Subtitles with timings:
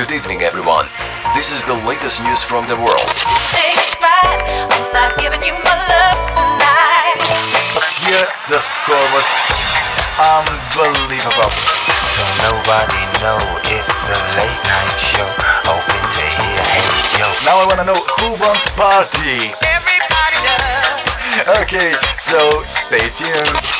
[0.00, 0.88] Good evening, everyone.
[1.36, 3.04] This is the latest news from the world.
[6.56, 8.00] Last
[8.48, 9.28] the score was
[10.16, 11.52] unbelievable.
[12.16, 13.36] So nobody know
[13.68, 15.28] it's the late night show.
[15.68, 16.88] Hoping to hear Hey
[17.20, 17.28] Joe.
[17.44, 19.52] Now I wanna know who wants party.
[19.60, 21.60] Everybody does.
[21.60, 23.79] Okay, so stay tuned.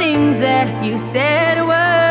[0.00, 2.09] things that you said were.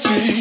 [0.00, 0.38] Thank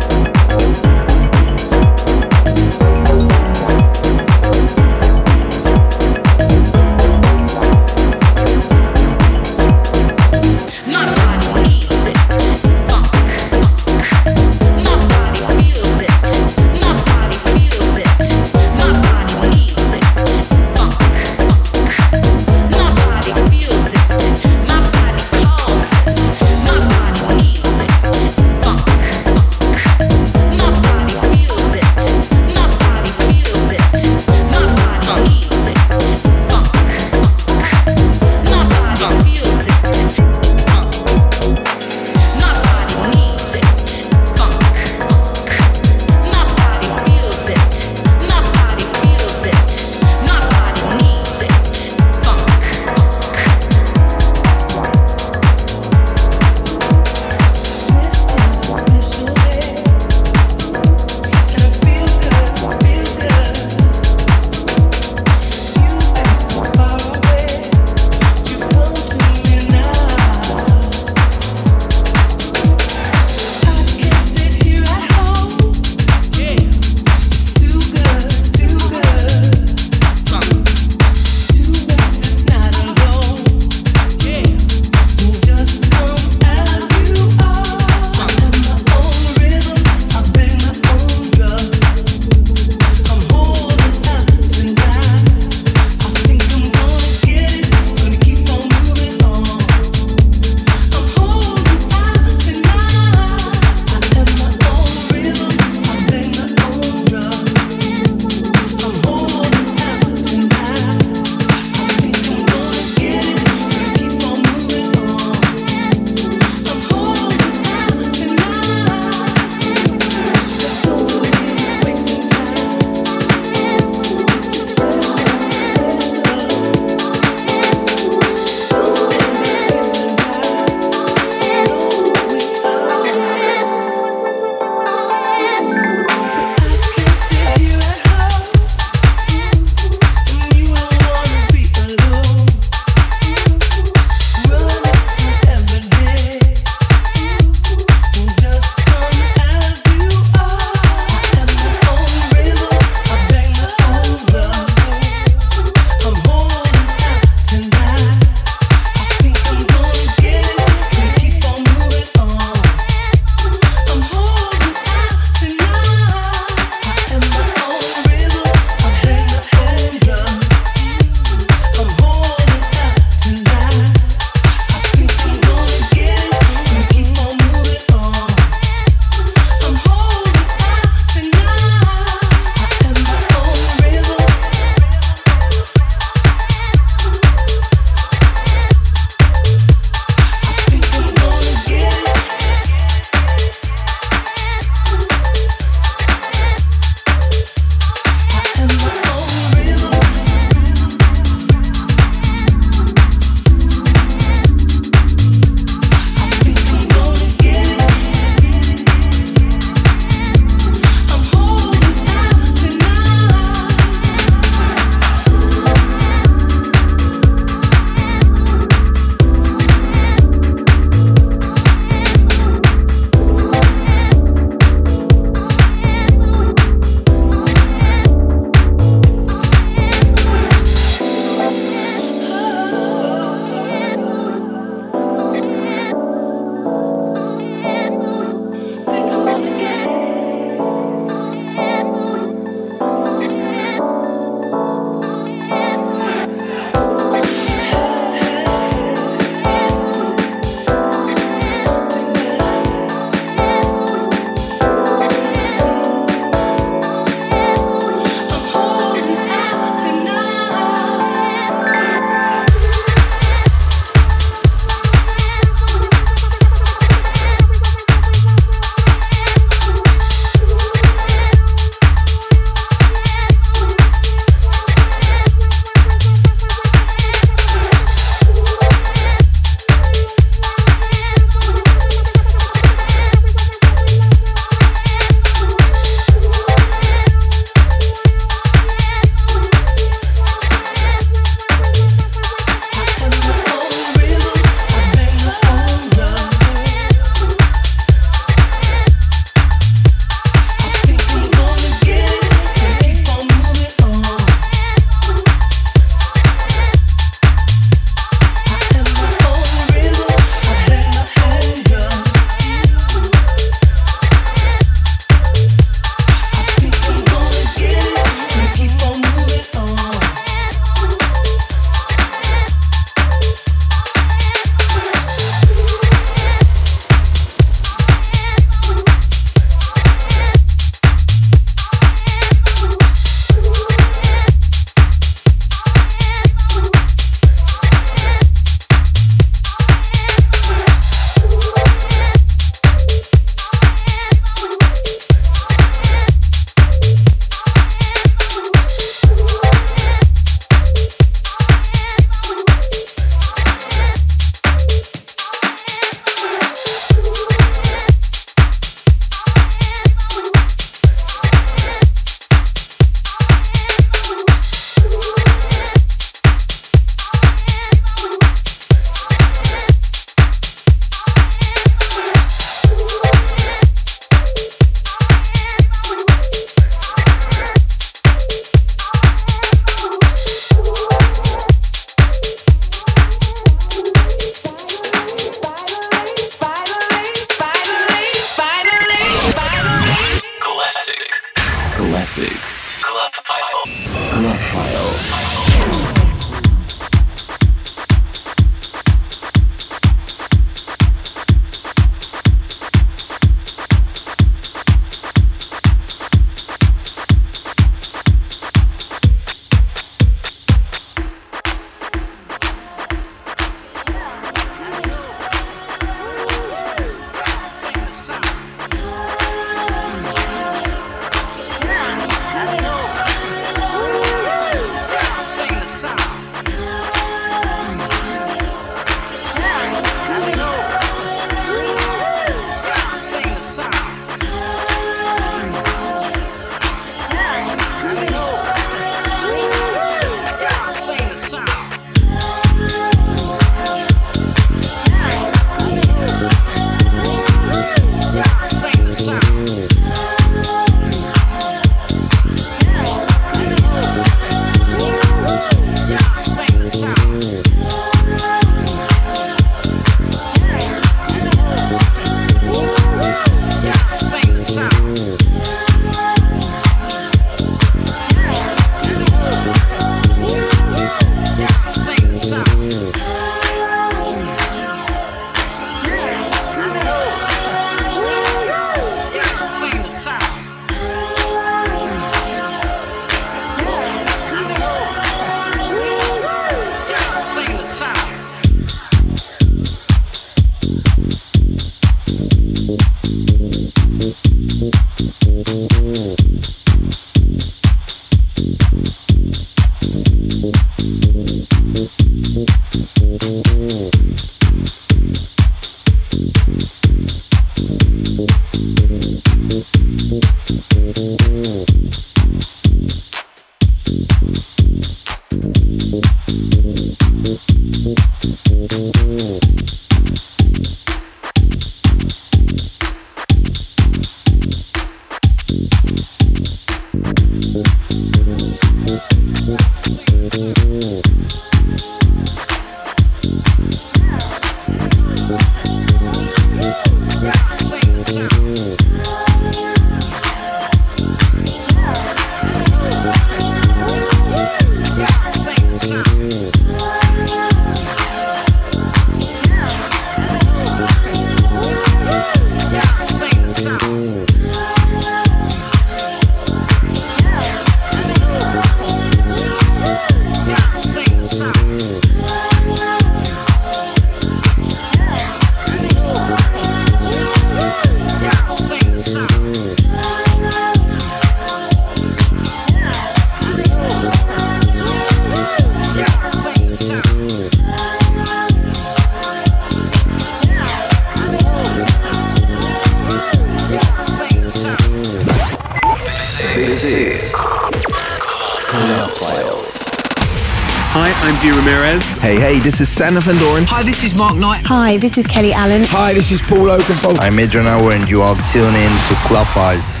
[589.38, 592.16] Hi, I'm D Ramirez.
[592.16, 593.64] Hey, hey, this is Sander van Doorn.
[593.68, 594.62] Hi, this is Mark Knight.
[594.64, 595.82] Hi, this is Kelly Allen.
[595.88, 597.18] Hi, this is Paul Oakenfold.
[597.20, 600.00] I'm Adrian Hour and you are tuning in to Club Files.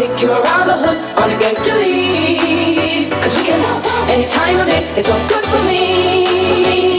[0.00, 3.12] take you around the hood on a gangster lead.
[3.22, 3.60] Cause we can,
[4.08, 6.89] any time of day, it's all good for me.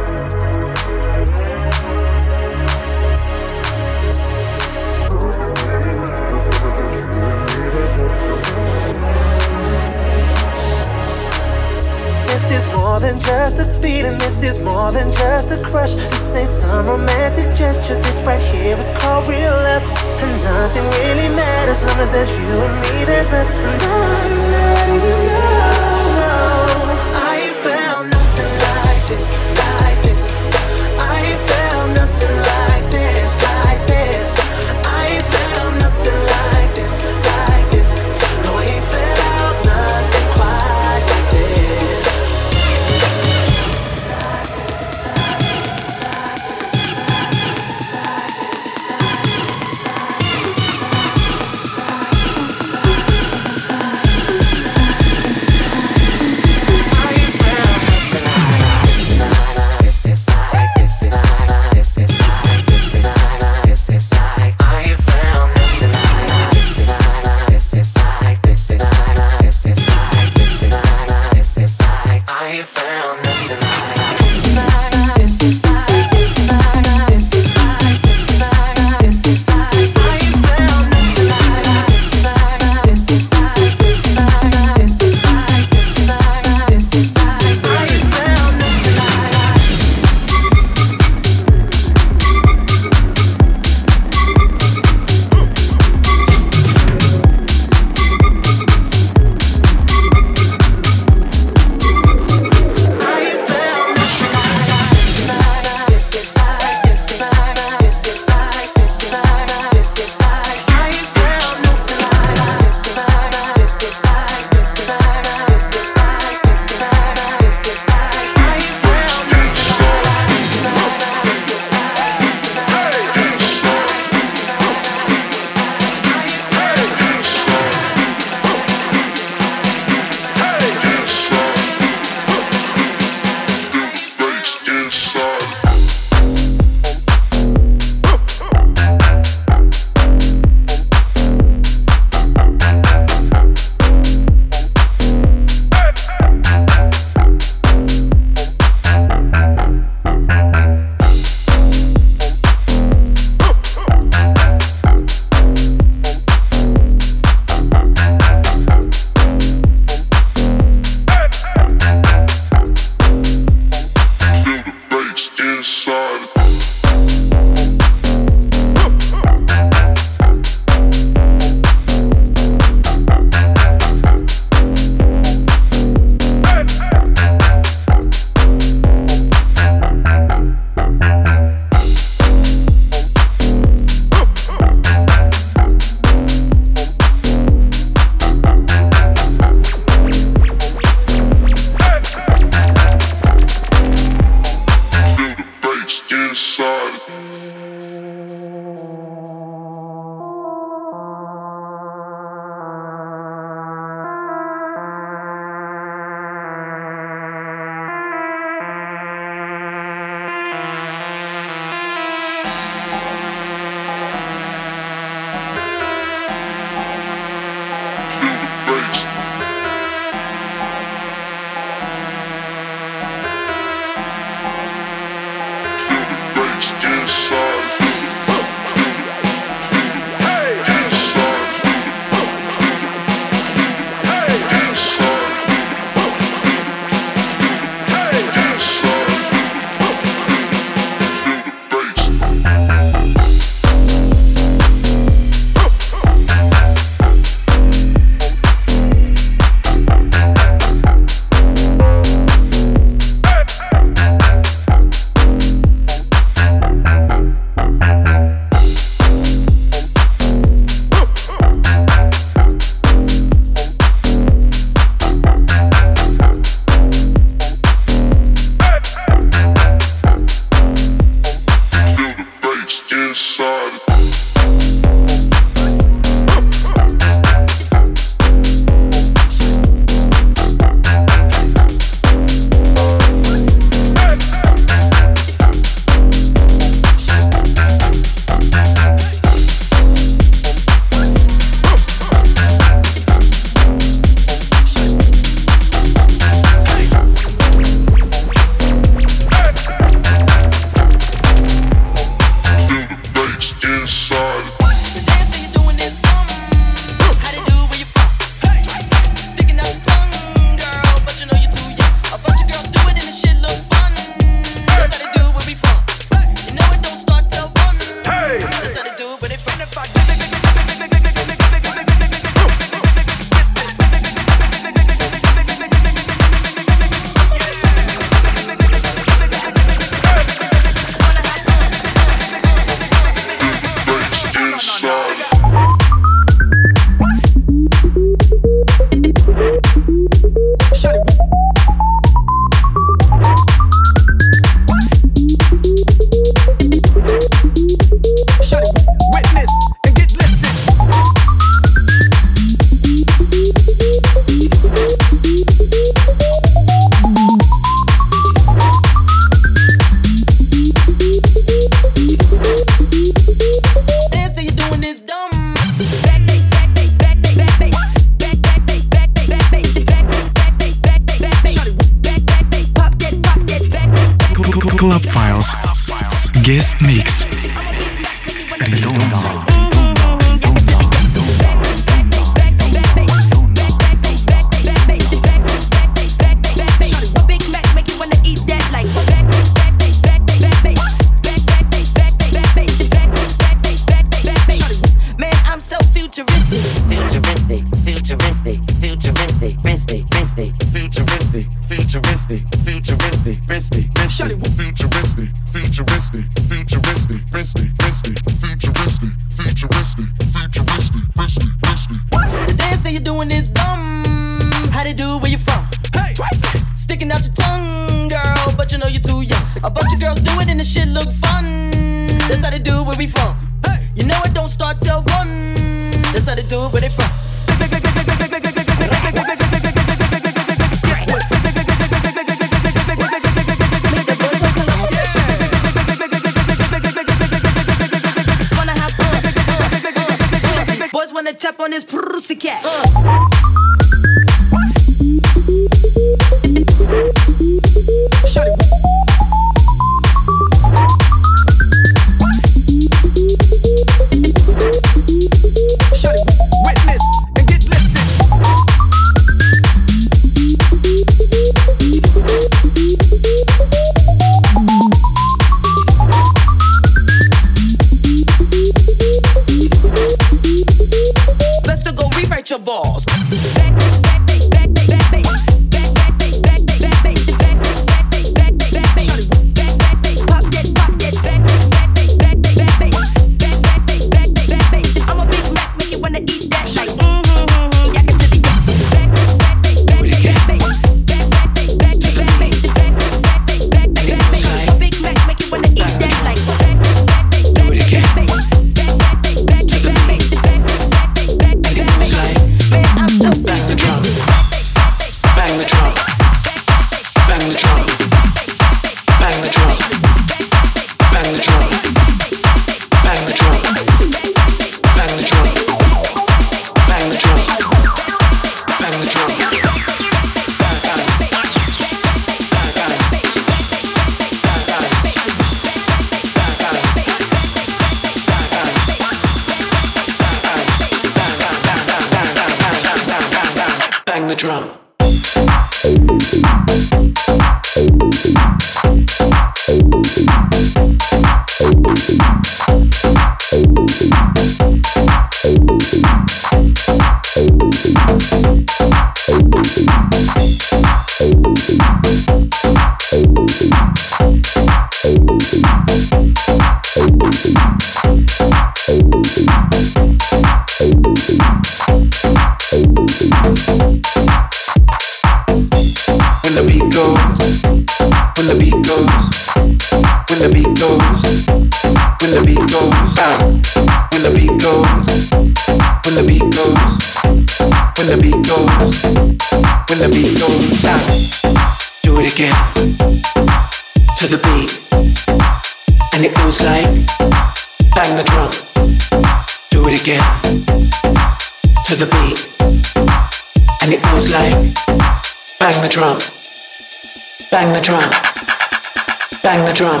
[599.76, 600.00] drum.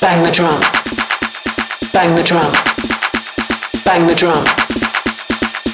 [0.00, 0.58] Bang the drum.
[1.92, 2.50] Bang the drum.
[3.84, 4.42] Bang the drum.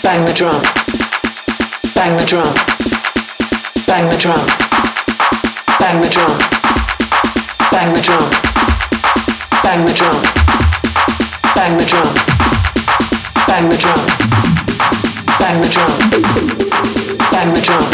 [0.04, 0.60] Bang the drum.
[1.94, 2.52] Bang the drum.
[3.86, 4.44] Bang the drum.
[5.80, 6.36] Bang the drum.
[7.72, 8.28] Bang the drum.
[9.64, 10.20] Bang the drum.
[11.54, 12.12] Bang the drum.
[13.46, 14.04] Bang the drum.
[15.40, 15.92] Bang the drum.
[17.32, 17.84] Bang the drum.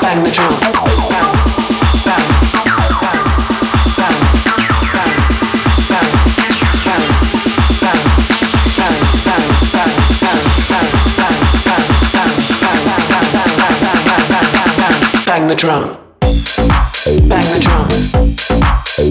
[0.00, 0.50] Bang the drum.
[1.10, 1.55] Bang.
[15.46, 15.96] Bang the drum.
[17.28, 17.88] Bang the drum.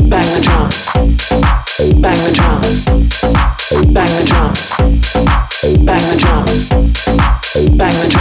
[0.10, 0.70] Bang the drum.
[2.02, 2.62] Bang the drum.
[3.94, 4.54] Bang the drum.
[5.86, 6.46] Bang the drum.
[7.78, 8.15] Bang the drum.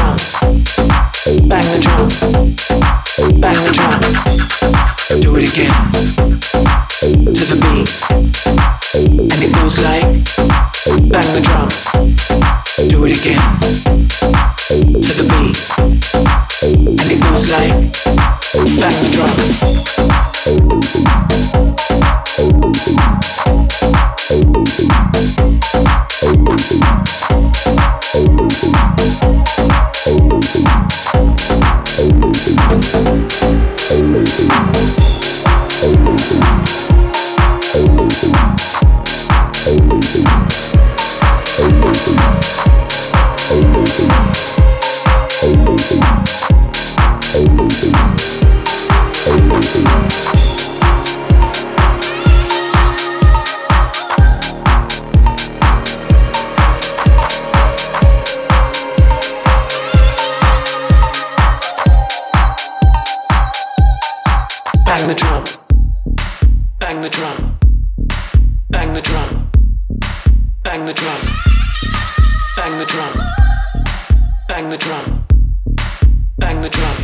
[76.64, 76.96] The drum.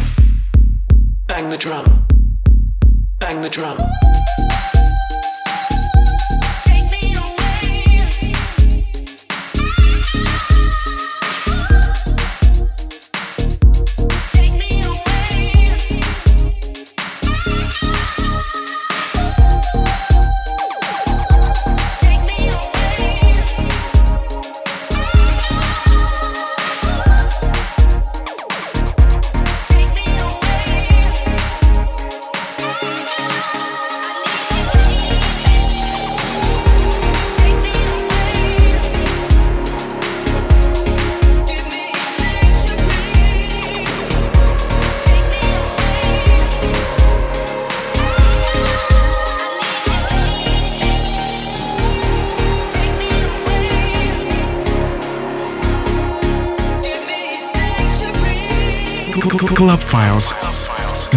[1.27, 2.07] Bang the drum.
[3.19, 3.77] Bang the drum.
[59.61, 60.33] Club Files.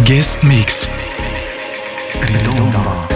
[0.04, 0.86] Guest Mix.
[2.20, 3.13] Ridonda,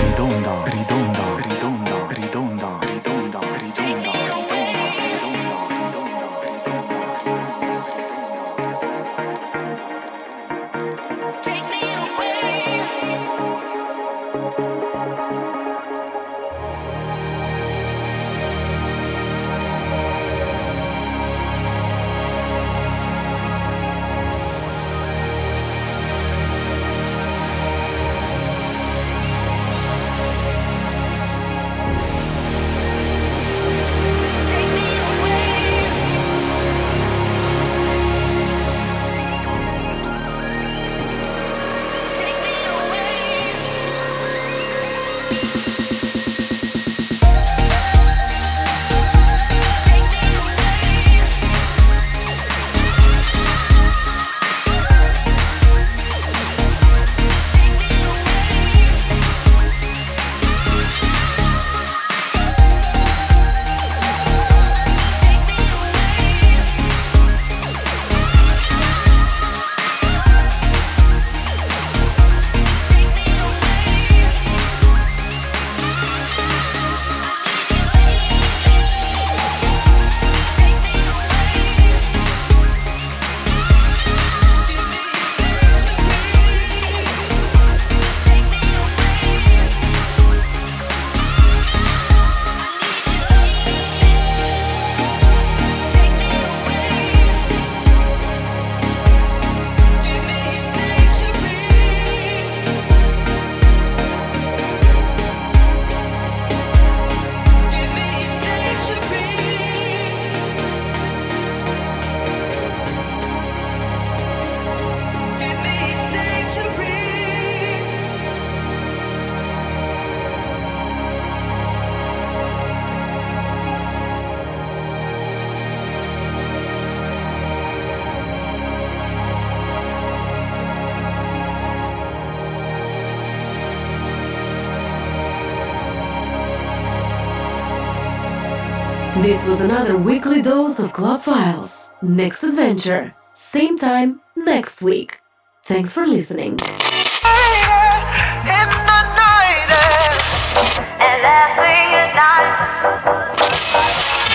[139.49, 141.89] was another weekly dose of Club Files.
[142.03, 145.21] Next adventure, same time next week.
[145.65, 146.59] Thanks for listening.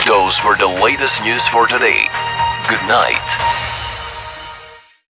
[0.04, 2.08] Those were the latest news for today.
[2.68, 3.53] Good night.